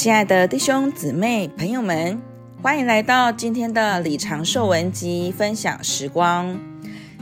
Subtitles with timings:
[0.00, 2.22] 亲爱的弟兄姊妹、朋友们，
[2.62, 6.58] 欢迎来到今天的李长寿文集分享时光。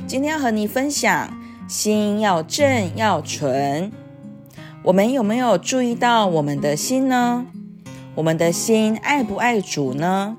[0.07, 1.37] 今天要和你分享，
[1.69, 3.91] 心要正要纯。
[4.85, 7.47] 我们有没有注意到我们的心呢？
[8.15, 10.37] 我们的心爱不爱主呢？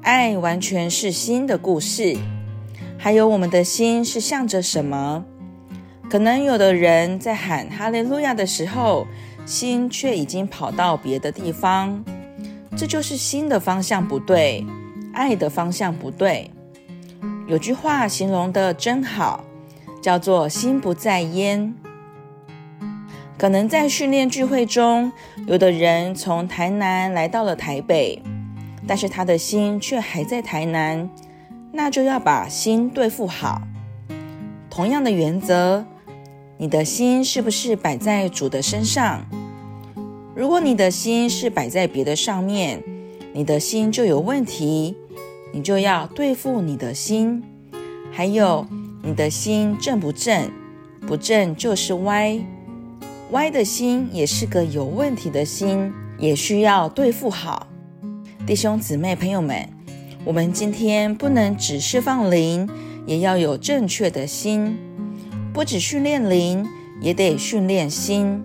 [0.00, 2.16] 爱完全是心的故事。
[2.96, 5.24] 还有我们的心是向着什么？
[6.08, 9.08] 可能有的人在喊哈利路亚的时候，
[9.44, 12.02] 心却已经跑到别的地方，
[12.76, 14.64] 这就是心的方向不对，
[15.12, 16.50] 爱的方向不对。
[17.46, 19.44] 有句话形容得真好，
[20.00, 21.74] 叫做“心不在焉”。
[23.36, 25.12] 可能在训练聚会中，
[25.46, 28.22] 有的人从台南来到了台北，
[28.86, 31.10] 但是他的心却还在台南。
[31.70, 33.60] 那就要把心对付好。
[34.70, 35.84] 同样的原则，
[36.56, 39.26] 你的心是不是摆在主的身上？
[40.36, 42.82] 如果你的心是摆在别的上面，
[43.32, 44.96] 你的心就有问题。
[45.52, 47.40] 你就要对付你的心。
[48.10, 48.66] 还有，
[49.04, 50.50] 你的心正不正？
[51.06, 52.36] 不正就是歪。
[53.30, 57.68] 歪的心也是个有问题的心，也需要对付好。
[58.44, 59.68] 弟兄姊妹、朋友们。
[60.24, 62.68] 我们今天不能只释放灵，
[63.06, 64.76] 也要有正确的心。
[65.52, 66.66] 不只训练灵，
[67.00, 68.42] 也得训练心。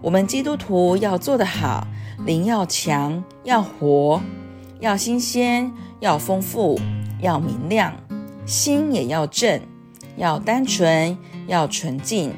[0.00, 1.86] 我们基督徒要做得好，
[2.24, 4.20] 灵要强，要活，
[4.80, 6.78] 要新鲜，要丰富，
[7.20, 7.92] 要明亮。
[8.46, 9.60] 心也要正，
[10.16, 12.32] 要单纯，要纯净。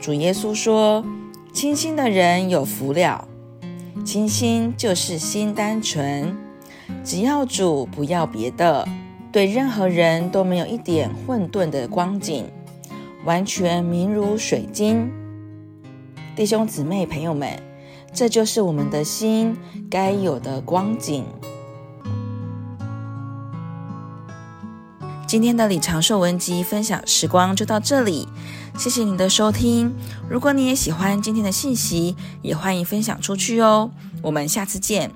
[0.00, 1.04] 主耶稣说
[1.52, 3.28] ：“清心的人有福了。”
[4.04, 6.36] 清心就是心单纯。
[7.04, 8.88] 只要主，不要别的，
[9.30, 12.46] 对任何人都没有一点混沌的光景，
[13.24, 15.10] 完全明如水晶。
[16.36, 17.62] 弟兄姊妹、朋友们，
[18.12, 19.56] 这就是我们的心
[19.88, 21.24] 该有的光景。
[25.28, 28.26] 今天的李长寿文集分享时光就到这里，
[28.76, 29.94] 谢谢您的收听。
[30.28, 33.92] 如果你也喜欢今天的信息，也欢迎分享出去哦。
[34.20, 35.12] 我们下次见。